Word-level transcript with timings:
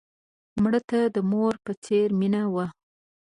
مړه 0.61 0.81
ته 0.89 0.99
د 1.15 1.17
مور 1.31 1.53
په 1.65 1.71
څېر 1.83 2.07
مینه 2.19 2.41
وه 2.53 2.65